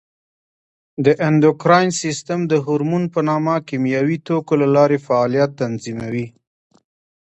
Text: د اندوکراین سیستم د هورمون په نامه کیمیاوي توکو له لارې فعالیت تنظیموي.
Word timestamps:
د 1.05 1.07
اندوکراین 1.27 1.89
سیستم 2.01 2.39
د 2.51 2.53
هورمون 2.65 3.03
په 3.13 3.19
نامه 3.29 3.55
کیمیاوي 3.67 4.17
توکو 4.27 4.53
له 4.61 4.67
لارې 4.75 4.97
فعالیت 5.07 5.49
تنظیموي. 5.61 6.25